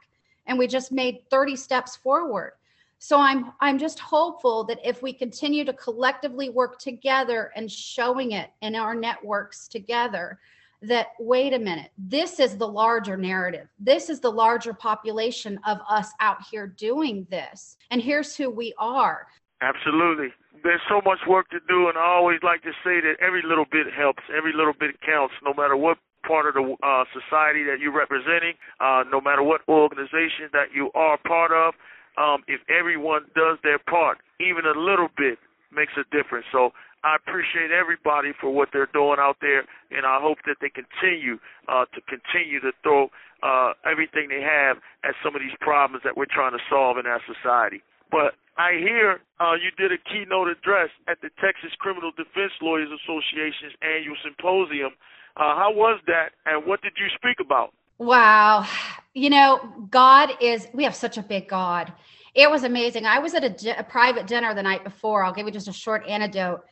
[0.46, 2.52] and we just made 30 steps forward.
[2.98, 8.32] So i'm i'm just hopeful that if we continue to collectively work together and showing
[8.32, 10.38] it in our networks together
[10.82, 13.68] that wait a minute this is the larger narrative.
[13.78, 18.72] This is the larger population of us out here doing this and here's who we
[18.78, 19.26] are.
[19.60, 23.42] Absolutely there's so much work to do and i always like to say that every
[23.42, 27.62] little bit helps every little bit counts no matter what part of the uh, society
[27.62, 31.74] that you're representing uh, no matter what organization that you are part of
[32.18, 35.38] um, if everyone does their part even a little bit
[35.70, 36.70] makes a difference so
[37.06, 39.62] I appreciate everybody for what they're doing out there,
[39.94, 41.38] and I hope that they continue
[41.68, 43.10] uh, to continue to throw
[43.46, 47.06] uh, everything they have at some of these problems that we're trying to solve in
[47.06, 47.78] our society.
[48.10, 52.88] But I hear uh, you did a keynote address at the Texas Criminal Defense Lawyers
[53.04, 54.92] Association's annual symposium.
[55.36, 57.74] Uh, how was that, and what did you speak about?
[57.98, 58.66] Wow.
[59.14, 61.92] You know, God is, we have such a big God.
[62.34, 63.06] It was amazing.
[63.06, 65.24] I was at a, a private dinner the night before.
[65.24, 66.62] I'll give you just a short anecdote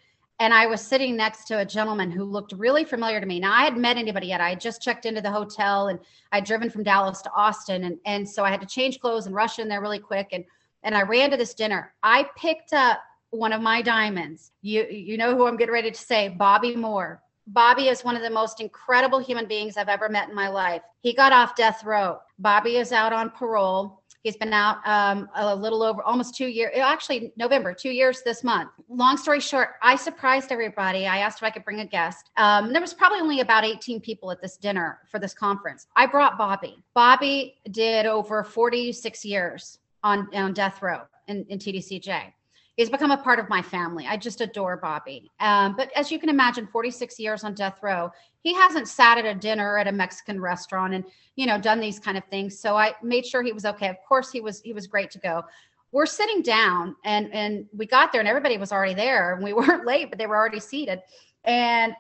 [0.40, 3.38] and I was sitting next to a gentleman who looked really familiar to me.
[3.38, 4.40] Now I hadn't met anybody yet.
[4.40, 5.98] I had just checked into the hotel and
[6.32, 7.84] I'd driven from Dallas to Austin.
[7.84, 10.28] And, and so I had to change clothes and rush in there really quick.
[10.32, 10.44] And,
[10.84, 11.92] and I ran to this dinner.
[12.02, 14.52] I picked up one of my diamonds.
[14.62, 17.20] You, you know who I'm getting ready to say, Bobby Moore.
[17.48, 20.82] Bobby is one of the most incredible human beings I've ever met in my life.
[21.00, 22.18] He got off death row.
[22.38, 24.00] Bobby is out on parole.
[24.22, 28.42] He's been out um, a little over almost two years, actually, November, two years this
[28.42, 28.70] month.
[28.88, 31.06] Long story short, I surprised everybody.
[31.06, 32.30] I asked if I could bring a guest.
[32.38, 35.86] Um, there was probably only about 18 people at this dinner for this conference.
[35.94, 36.82] I brought Bobby.
[36.94, 42.32] Bobby did over 46 years on, on death row in, in TDCJ.
[42.76, 44.06] He's become a part of my family.
[44.06, 45.30] I just adore Bobby.
[45.38, 48.10] Um, but as you can imagine, 46 years on death row,
[48.42, 51.04] he hasn't sat at a dinner at a Mexican restaurant and
[51.36, 52.58] you know done these kind of things.
[52.58, 53.88] So I made sure he was okay.
[53.88, 55.44] Of course, he was he was great to go.
[55.92, 59.52] We're sitting down and and we got there and everybody was already there and we
[59.54, 61.00] weren't late, but they were already seated.
[61.44, 61.94] And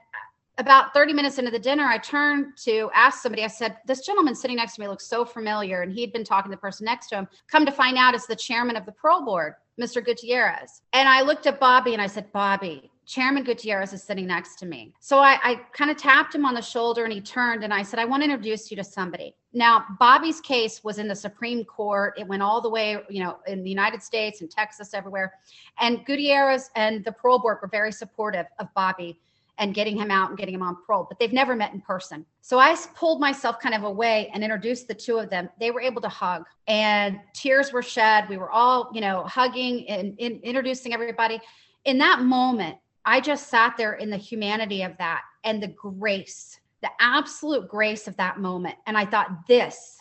[0.58, 4.34] about 30 minutes into the dinner, I turned to ask somebody, I said, This gentleman
[4.34, 5.82] sitting next to me looks so familiar.
[5.82, 7.28] And he'd been talking to the person next to him.
[7.48, 10.04] Come to find out, it's the chairman of the parole board, Mr.
[10.04, 10.82] Gutierrez.
[10.92, 14.66] And I looked at Bobby and I said, Bobby, Chairman Gutierrez is sitting next to
[14.66, 14.94] me.
[15.00, 17.82] So I, I kind of tapped him on the shoulder and he turned and I
[17.82, 19.34] said, I want to introduce you to somebody.
[19.52, 22.14] Now, Bobby's case was in the Supreme Court.
[22.18, 25.34] It went all the way, you know, in the United States and Texas, everywhere.
[25.80, 29.18] And Gutierrez and the parole board were very supportive of Bobby
[29.58, 32.26] and getting him out and getting him on parole, but they've never met in person.
[32.40, 35.48] So I pulled myself kind of away and introduced the two of them.
[35.60, 38.28] They were able to hug and tears were shed.
[38.28, 41.40] We were all, you know, hugging and, and introducing everybody.
[41.84, 46.58] In that moment, I just sat there in the humanity of that and the grace,
[46.82, 48.76] the absolute grace of that moment.
[48.86, 49.98] And I thought, this,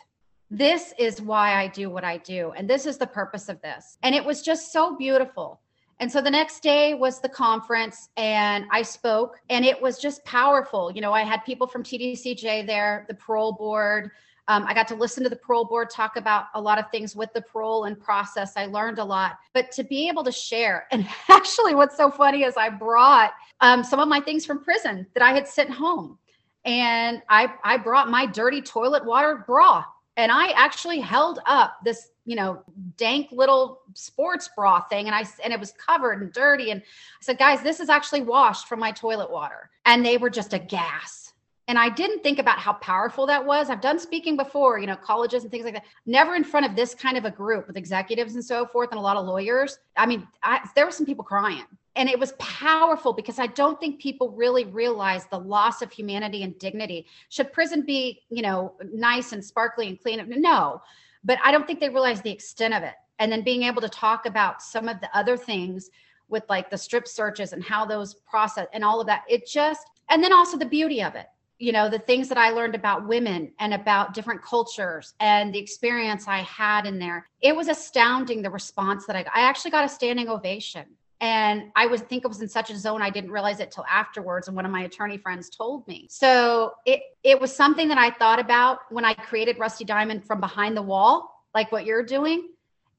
[0.49, 2.53] this is why I do what I do.
[2.55, 3.97] And this is the purpose of this.
[4.03, 5.59] And it was just so beautiful.
[6.03, 10.21] And so the next day was the conference, and I spoke, and it was just
[10.25, 10.91] powerful.
[10.91, 14.11] You know, I had people from TDCJ there, the parole board.
[14.49, 17.15] Um, I got to listen to the parole board talk about a lot of things
[17.15, 18.51] with the parole and process.
[18.57, 22.43] I learned a lot, but to be able to share, and actually, what's so funny
[22.43, 26.19] is I brought um, some of my things from prison that I had sent home,
[26.65, 29.85] and I I brought my dirty toilet water bra,
[30.17, 32.61] and I actually held up this you know
[32.97, 36.83] dank little sports bra thing and i and it was covered and dirty and i
[37.21, 39.69] said guys this is actually washed from my toilet water.
[39.85, 41.33] And they were just aghast.
[41.67, 43.69] And i didn't think about how powerful that was.
[43.69, 45.85] I've done speaking before you know colleges and things like that.
[46.05, 48.99] Never in front of this kind of a group with executives and so forth and
[48.99, 49.79] a lot of lawyers.
[49.97, 51.65] I mean I, there were some people crying.
[51.95, 56.43] And it was powerful because i don't think people really realize the loss of humanity
[56.43, 57.05] and dignity.
[57.29, 60.23] Should prison be you know nice and sparkly and clean?
[60.41, 60.81] No
[61.23, 62.93] but I don't think they realize the extent of it.
[63.19, 65.89] And then being able to talk about some of the other things
[66.27, 69.23] with like the strip searches and how those process and all of that.
[69.29, 71.27] It just, and then also the beauty of it,
[71.59, 75.59] you know, the things that I learned about women and about different cultures and the
[75.59, 77.29] experience I had in there.
[77.41, 79.35] It was astounding the response that I got.
[79.35, 80.85] I actually got a standing ovation
[81.23, 83.85] and i was think it was in such a zone i didn't realize it till
[83.89, 86.05] afterwards and one of my attorney friends told me.
[86.09, 90.41] So it it was something that i thought about when i created rusty diamond from
[90.41, 92.49] behind the wall like what you're doing.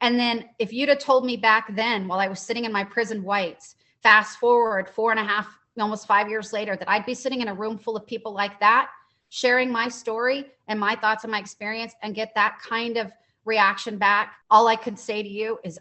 [0.01, 2.83] And then if you'd have told me back then while i was sitting in my
[2.83, 5.47] prison whites fast forward four and a half
[5.79, 8.59] almost five years later that i'd be sitting in a room full of people like
[8.61, 8.89] that
[9.29, 13.11] sharing my story and my thoughts and my experience and get that kind of
[13.45, 15.79] reaction back all i could say to you is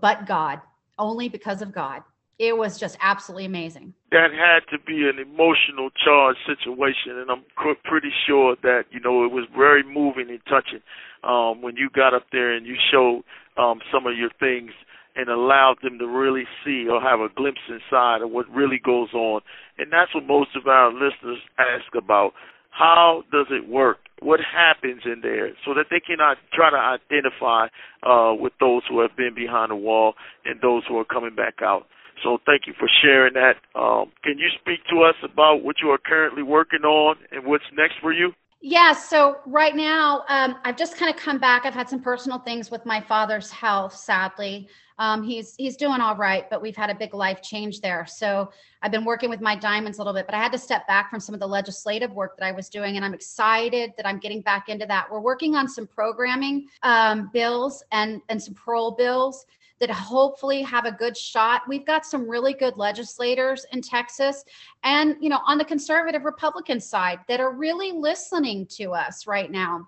[0.00, 0.60] but god
[0.98, 2.02] only because of God.
[2.38, 3.94] It was just absolutely amazing.
[4.10, 7.44] That had to be an emotional charged situation, and I'm
[7.84, 10.82] pretty sure that you know it was very moving and touching
[11.22, 13.22] um, when you got up there and you showed
[13.56, 14.72] um, some of your things
[15.16, 19.12] and allowed them to really see or have a glimpse inside of what really goes
[19.14, 19.40] on.
[19.78, 22.32] And that's what most of our listeners ask about.
[22.76, 23.98] How does it work?
[24.20, 27.68] What happens in there so that they cannot try to identify
[28.02, 31.62] uh, with those who have been behind the wall and those who are coming back
[31.62, 31.86] out.
[32.22, 33.56] So thank you for sharing that.
[33.78, 37.64] Um, can you speak to us about what you are currently working on and what's
[37.76, 38.32] next for you?
[38.66, 41.66] Yeah, so right now, um, I've just kind of come back.
[41.66, 44.68] I've had some personal things with my father's health, sadly.
[44.98, 48.06] Um, he's he's doing all right, but we've had a big life change there.
[48.06, 48.50] So
[48.80, 51.10] I've been working with my diamonds a little bit, but I had to step back
[51.10, 54.18] from some of the legislative work that I was doing, and I'm excited that I'm
[54.18, 55.12] getting back into that.
[55.12, 59.44] We're working on some programming um, bills and and some parole bills
[59.84, 61.60] that hopefully have a good shot.
[61.68, 64.42] We've got some really good legislators in Texas
[64.82, 69.50] and, you know, on the conservative Republican side that are really listening to us right
[69.50, 69.86] now.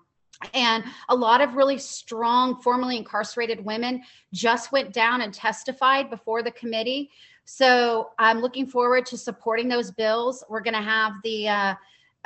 [0.53, 6.43] And a lot of really strong, formerly incarcerated women just went down and testified before
[6.43, 7.09] the committee.
[7.45, 10.43] So I'm looking forward to supporting those bills.
[10.47, 11.73] We're going to have the uh,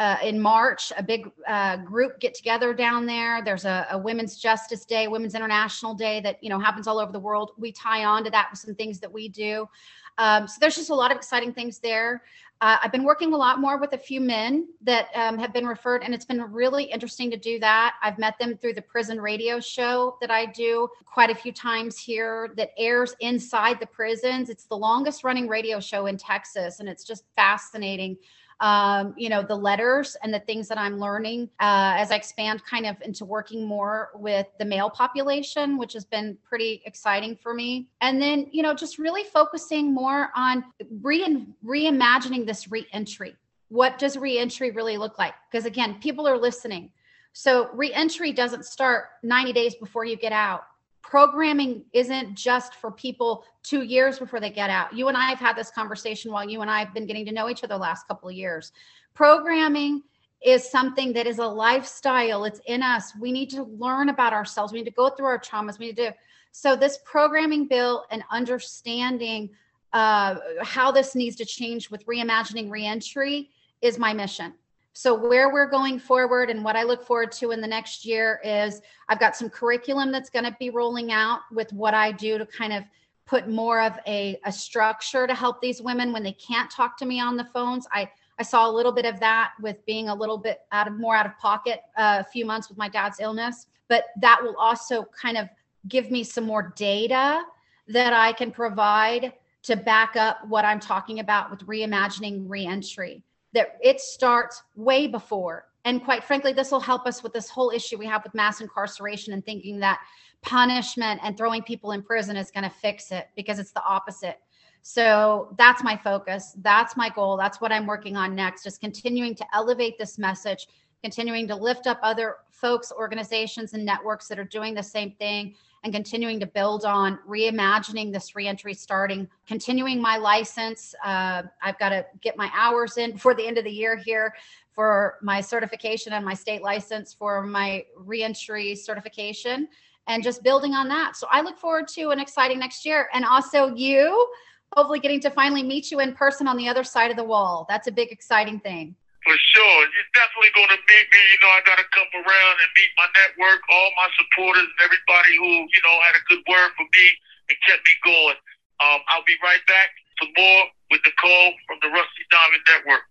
[0.01, 3.43] uh, in March, a big uh, group get together down there.
[3.45, 7.11] There's a, a, Women's Justice Day, Women's International Day that you know happens all over
[7.11, 7.51] the world.
[7.59, 9.69] We tie on to that with some things that we do.
[10.17, 12.23] Um, so there's just a lot of exciting things there.
[12.61, 15.67] Uh, I've been working a lot more with a few men that um, have been
[15.67, 17.93] referred, and it's been really interesting to do that.
[18.01, 21.99] I've met them through the prison radio show that I do quite a few times
[21.99, 24.49] here that airs inside the prisons.
[24.49, 28.17] It's the longest running radio show in Texas, and it's just fascinating
[28.61, 32.63] um, you know, the letters and the things that I'm learning uh, as I expand
[32.63, 37.53] kind of into working more with the male population, which has been pretty exciting for
[37.55, 37.89] me.
[38.01, 40.63] And then, you know, just really focusing more on
[41.01, 43.35] re- reimagining this reentry.
[43.69, 45.33] What does reentry really look like?
[45.51, 46.91] Because again, people are listening.
[47.33, 50.65] So reentry doesn't start 90 days before you get out
[51.01, 54.93] programming isn't just for people two years before they get out.
[54.93, 57.31] You and I have had this conversation while you and I have been getting to
[57.31, 58.71] know each other the last couple of years.
[59.13, 60.03] Programming
[60.43, 62.45] is something that is a lifestyle.
[62.45, 63.13] It's in us.
[63.19, 64.73] We need to learn about ourselves.
[64.73, 65.77] We need to go through our traumas.
[65.77, 66.13] We need to.
[66.51, 69.49] So this programming bill and understanding
[69.93, 74.53] uh, how this needs to change with reimagining reentry is my mission.
[74.93, 78.41] So, where we're going forward and what I look forward to in the next year
[78.43, 82.37] is I've got some curriculum that's going to be rolling out with what I do
[82.37, 82.83] to kind of
[83.25, 87.05] put more of a, a structure to help these women when they can't talk to
[87.05, 87.87] me on the phones.
[87.93, 90.99] I, I saw a little bit of that with being a little bit out of
[90.99, 94.57] more out of pocket uh, a few months with my dad's illness, but that will
[94.57, 95.47] also kind of
[95.87, 97.41] give me some more data
[97.87, 99.33] that I can provide
[99.63, 103.23] to back up what I'm talking about with reimagining reentry
[103.53, 105.65] that it starts way before.
[105.83, 108.61] And quite frankly, this will help us with this whole issue we have with mass
[108.61, 109.99] incarceration and thinking that
[110.41, 114.39] punishment and throwing people in prison is going to fix it because it's the opposite.
[114.83, 116.55] So that's my focus.
[116.61, 117.37] That's my goal.
[117.37, 120.67] That's what I'm working on next, just continuing to elevate this message,
[121.03, 125.55] continuing to lift up other folks, organizations, and networks that are doing the same thing
[125.83, 130.93] and continuing to build on reimagining this reentry starting continuing my license.
[131.03, 134.33] Uh, i've got to get my hours in before the end of the year here
[134.73, 139.67] for my certification and my state license for my reentry certification
[140.07, 141.15] and just building on that.
[141.15, 144.27] So i look forward to an exciting next year and also you
[144.75, 147.65] hopefully getting to finally meet you in person on the other side of the wall.
[147.67, 149.79] That's a big exciting thing for sure.
[149.93, 151.21] You're definitely going to meet me.
[151.33, 154.81] You know, I got to come around and meet my network, all my supporters, and
[154.81, 157.07] everybody who, you know, had a good word for me
[157.49, 158.37] and kept me going.
[158.81, 163.05] Um, I'll be right back for more with Nicole from the Rusty Diamond Network.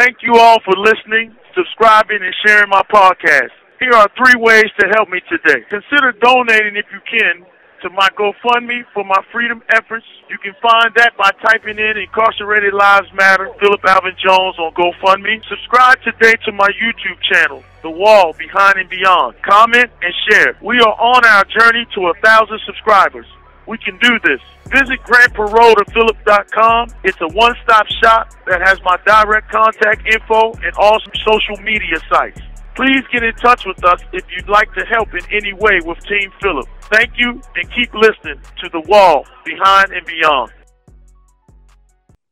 [0.00, 3.52] Thank you all for listening, subscribing, and sharing my podcast.
[3.76, 5.68] Here are three ways to help me today.
[5.68, 7.44] Consider donating if you can
[7.82, 10.06] to my GoFundMe for my freedom efforts.
[10.30, 15.42] You can find that by typing in Incarcerated Lives Matter, Phillip Alvin Jones on GoFundMe.
[15.48, 19.34] Subscribe today to my YouTube channel, The Wall Behind and Beyond.
[19.42, 20.56] Comment and share.
[20.62, 23.26] We are on our journey to a thousand subscribers.
[23.66, 24.40] We can do this.
[24.70, 26.88] Visit grantparole.philip.com.
[27.04, 32.40] It's a one-stop shop that has my direct contact info and all social media sites.
[32.74, 36.00] Please get in touch with us if you'd like to help in any way with
[36.08, 36.66] Team Phillip.
[36.88, 40.52] Thank you and keep listening to The Wall Behind and Beyond.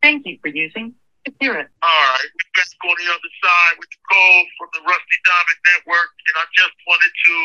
[0.01, 0.97] Thank you for using
[1.29, 1.69] Spirit.
[1.85, 6.11] All right, we're back on the other side with Nicole from the Rusty Diamond Network,
[6.17, 7.37] and I just wanted to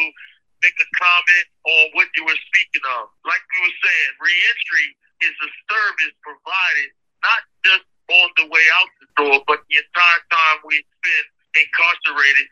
[0.64, 3.12] make a comment on what you were speaking of.
[3.28, 4.88] Like we were saying, reentry
[5.28, 6.96] is a service provided
[7.28, 11.26] not just on the way out the door, but the entire time we spend
[11.60, 12.48] incarcerated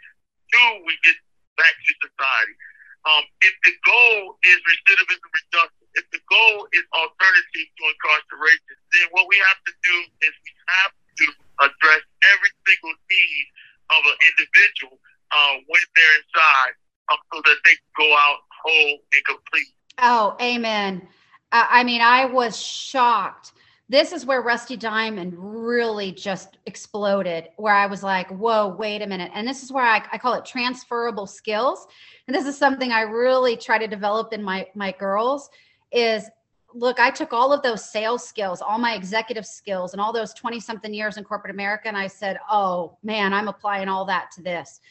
[0.53, 1.17] do we get
[1.57, 2.55] back to society?
[3.03, 9.05] Um, if the goal is recidivism reduction, if the goal is alternative to incarceration, then
[9.11, 11.25] what we have to do is we have to
[11.67, 13.45] address every single need
[13.91, 14.95] of an individual
[15.35, 16.73] uh, when they're inside
[17.11, 19.73] um, so that they can go out whole and complete.
[19.99, 21.03] Oh, amen.
[21.51, 23.51] I mean, I was shocked
[23.89, 29.07] this is where Rusty Diamond really just exploded, where I was like, whoa, wait a
[29.07, 29.29] minute.
[29.35, 31.85] And this is where I, I call it transferable skills.
[32.25, 35.51] And this is something I really try to develop in my my girls
[35.91, 36.27] is
[36.73, 40.33] look, I took all of those sales skills, all my executive skills, and all those
[40.33, 41.87] 20 something years in corporate America.
[41.87, 44.81] And I said, oh man, I'm applying all that to this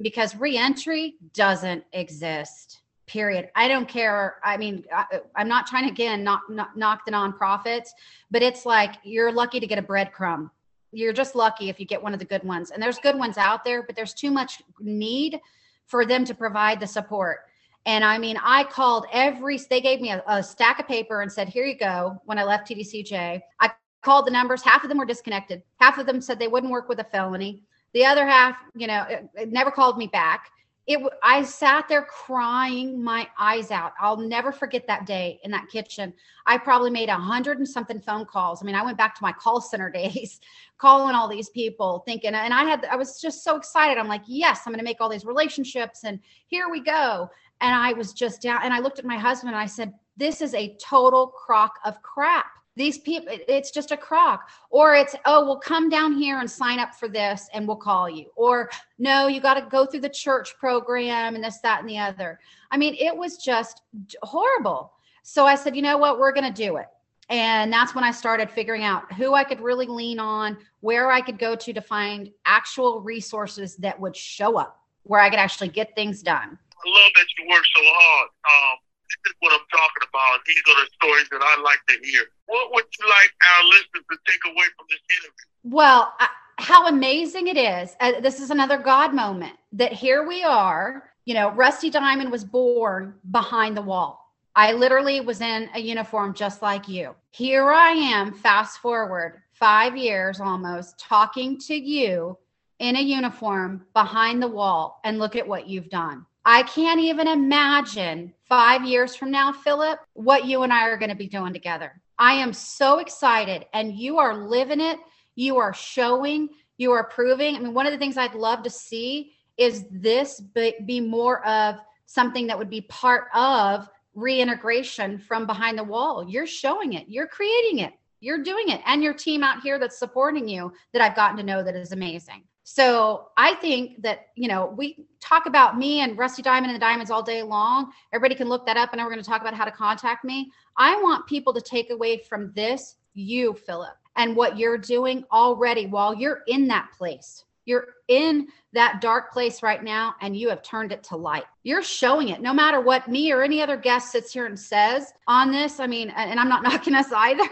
[0.00, 5.90] because reentry doesn't exist period i don't care i mean I, am not trying to
[5.90, 7.88] again knock, knock, knock the nonprofits
[8.30, 10.50] but it's like you're lucky to get a breadcrumb
[10.92, 12.70] you're just lucky if you get one of the good ones.
[12.70, 15.40] And there's good ones out there but there's too much need
[15.86, 17.40] for them to provide the support.
[17.84, 21.32] And i mean i called every they gave me a, a stack of paper and
[21.32, 23.70] said here you go when i left tdcj i
[24.02, 24.62] called the numbers.
[24.62, 25.62] Half of them were disconnected.
[25.80, 27.62] Half of them said they wouldn't work with a felony.
[27.94, 30.50] The other half you know it, it never called me back
[30.86, 33.92] it i sat there crying my eyes out.
[34.00, 36.12] I'll never forget that day in that kitchen.
[36.46, 38.62] I probably made a hundred and something phone calls.
[38.62, 40.40] I mean i went back to my call center days
[40.78, 43.98] calling all these people thinking and i had i was just so excited.
[43.98, 47.30] I'm like yes i'm going to make all these relationships and here we go.
[47.60, 50.40] And i was just down and i looked at my husband and i said this
[50.42, 52.46] is a total crock of crap
[52.76, 54.48] these people it's just a crock.
[54.70, 58.08] Or it's oh well come down here and sign up for this and we'll call
[58.08, 58.26] you.
[58.36, 61.98] Or no you got to go through the church program and this that and the
[61.98, 62.38] other.
[62.70, 63.82] I mean it was just
[64.22, 64.92] horrible.
[65.22, 66.18] So i said you know what?
[66.18, 66.86] We're going to do it.
[67.28, 71.20] And that's when i started figuring out who i could really lean on where i
[71.20, 75.68] could go to to find actual resources that would show up where i could actually
[75.68, 76.58] get things done.
[76.84, 78.28] I love that you work so hard.
[78.50, 80.40] Um, this is what i'm talking about.
[80.46, 84.04] These are the stories that i like to hear what would you like our listeners
[84.10, 85.46] to take away from this interview?
[85.64, 86.28] Well, I,
[86.58, 87.96] how amazing it is.
[87.98, 91.10] Uh, this is another God moment that here we are.
[91.24, 94.34] You know, Rusty Diamond was born behind the wall.
[94.54, 97.14] I literally was in a uniform just like you.
[97.30, 102.36] Here I am, fast forward five years almost, talking to you
[102.80, 106.26] in a uniform behind the wall, and look at what you've done.
[106.44, 111.10] I can't even imagine five years from now, Phillip, what you and I are going
[111.10, 112.01] to be doing together.
[112.22, 115.00] I am so excited, and you are living it.
[115.34, 117.56] You are showing, you are proving.
[117.56, 120.40] I mean, one of the things I'd love to see is this
[120.86, 126.24] be, more of something that would be part of reintegration from behind the wall.
[126.28, 129.98] You're showing it, you're creating it, you're doing it, and your team out here that's
[129.98, 132.44] supporting you that I've gotten to know that is amazing.
[132.64, 136.84] So I think that, you know, we talk about me and Rusty Diamond and the
[136.84, 137.90] Diamonds all day long.
[138.12, 140.50] Everybody can look that up and we're going to talk about how to contact me.
[140.76, 145.86] I want people to take away from this you, Phillip, and what you're doing already
[145.86, 147.44] while you're in that place.
[147.64, 151.44] You're in that dark place right now and you have turned it to light.
[151.62, 155.12] You're showing it no matter what me or any other guest sits here and says
[155.28, 155.78] on this.
[155.78, 157.48] I mean, and I'm not knocking us either,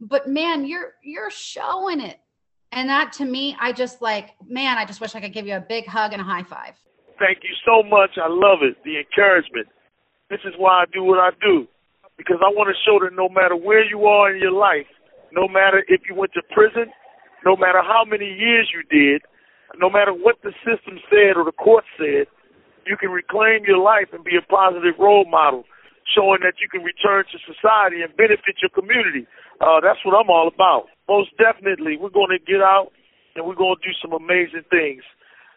[0.00, 2.18] but man, you're you're showing it
[2.76, 5.56] and that to me, I just like, man, I just wish I could give you
[5.56, 6.74] a big hug and a high five.
[7.18, 8.20] Thank you so much.
[8.20, 8.76] I love it.
[8.84, 9.66] The encouragement.
[10.28, 11.66] This is why I do what I do.
[12.18, 14.86] Because I want to show that no matter where you are in your life,
[15.32, 16.92] no matter if you went to prison,
[17.46, 19.22] no matter how many years you did,
[19.78, 22.26] no matter what the system said or the court said,
[22.86, 25.64] you can reclaim your life and be a positive role model,
[26.14, 29.26] showing that you can return to society and benefit your community.
[29.60, 32.90] Uh, that's what I'm all about most definitely, we're going to get out
[33.34, 35.02] and we're going to do some amazing things.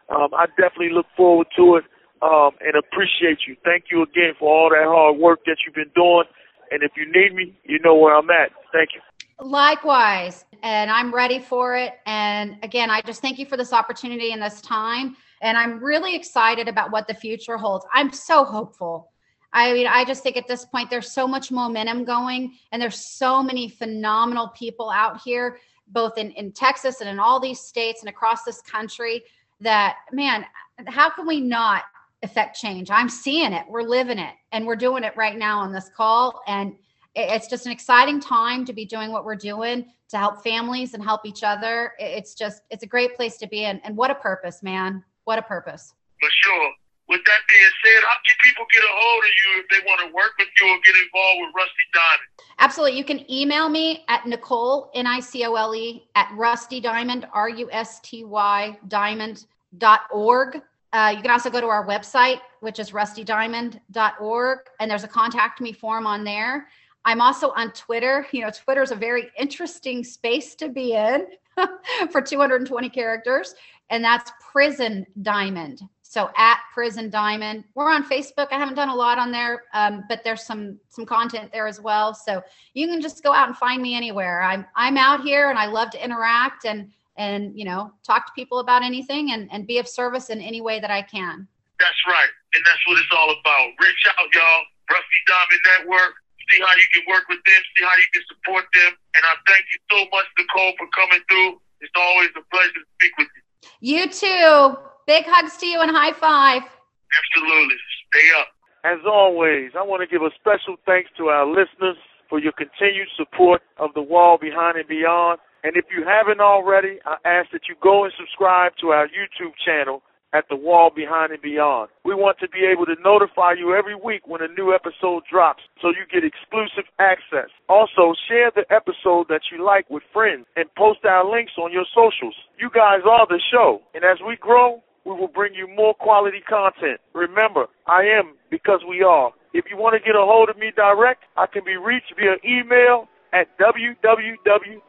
[0.09, 1.83] Um, I definitely look forward to it
[2.21, 3.55] um, and appreciate you.
[3.63, 6.25] Thank you again for all that hard work that you've been doing.
[6.71, 8.51] And if you need me, you know where I'm at.
[8.71, 9.01] Thank you.
[9.41, 10.45] Likewise.
[10.61, 11.93] And I'm ready for it.
[12.05, 15.15] And again, I just thank you for this opportunity and this time.
[15.41, 17.85] And I'm really excited about what the future holds.
[17.93, 19.11] I'm so hopeful.
[19.51, 22.99] I mean, I just think at this point, there's so much momentum going, and there's
[22.99, 28.01] so many phenomenal people out here, both in, in Texas and in all these states
[28.01, 29.23] and across this country,
[29.61, 30.45] that, man,
[30.87, 31.83] how can we not
[32.21, 32.91] affect change?
[32.91, 33.65] I'm seeing it.
[33.67, 36.41] We're living it, and we're doing it right now on this call.
[36.45, 36.75] And
[37.15, 41.03] it's just an exciting time to be doing what we're doing to help families and
[41.03, 41.93] help each other.
[41.97, 43.79] It's just, it's a great place to be in.
[43.83, 45.03] And what a purpose, man.
[45.23, 45.93] What a purpose.
[46.19, 46.73] For sure
[47.09, 49.99] with that being said, how can people get a hold of you if they want
[50.07, 52.29] to work with you or get involved with Rusty Diamond?
[52.59, 52.97] Absolutely.
[52.97, 57.27] You can email me at Nicole, N I C O L E, at Rusty Diamond,
[57.33, 60.61] R U S T Y diamond.org.
[60.91, 65.61] Uh, you can also go to our website, which is rustydiamond.org, and there's a contact
[65.61, 66.67] me form on there.
[67.05, 68.27] I'm also on Twitter.
[68.33, 71.25] You know, Twitter is a very interesting space to be in
[72.11, 73.55] for 220 characters,
[73.89, 75.81] and that's Prison Diamond.
[76.09, 78.47] So at Prison Diamond, we're on Facebook.
[78.49, 81.79] I haven't done a lot on there, um, but there's some some content there as
[81.79, 82.15] well.
[82.15, 82.41] So
[82.73, 84.41] you can just go out and find me anywhere.
[84.41, 88.31] I'm I'm out here and I love to interact and and you know talk to
[88.33, 91.47] people about anything and and be of service in any way that I can.
[91.79, 93.67] That's right, and that's what it's all about.
[93.79, 94.63] Reach out, y'all.
[94.89, 96.13] Rusty Diamond Network.
[96.49, 97.61] See how you can work with them.
[97.77, 98.93] See how you can support them.
[99.13, 101.61] And I thank you so much, Nicole, for coming through.
[101.81, 103.43] It's always a pleasure to speak with you.
[103.79, 104.88] You too.
[105.09, 106.61] Big hugs to you and high five.
[106.61, 107.75] Absolutely.
[108.13, 108.53] Stay up.
[108.85, 111.97] As always, I want to give a special thanks to our listeners
[112.29, 115.39] for your continued support of the wall behind and beyond.
[115.65, 119.57] And if you haven't already, I ask that you go and subscribe to our YouTube
[119.65, 121.89] channel at the wall behind and beyond.
[122.05, 125.65] We want to be able to notify you every week when a new episode drops
[125.81, 127.49] so you get exclusive access.
[127.65, 131.89] Also, share the episode that you like with friends and post our links on your
[131.97, 132.37] socials.
[132.61, 133.81] You guys are the show.
[133.97, 137.01] And as we grow, we will bring you more quality content.
[137.13, 139.31] Remember, I am because we are.
[139.53, 142.35] If you want to get a hold of me direct, I can be reached via
[142.45, 144.83] email at www.jpay.com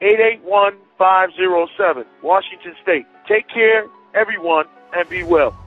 [0.00, 3.06] 881507, Washington State.
[3.28, 5.65] Take care, everyone, and be well.